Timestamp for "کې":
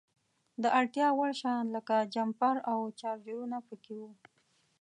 3.83-3.93